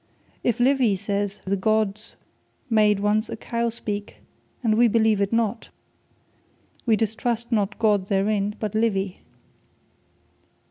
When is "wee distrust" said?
6.87-7.51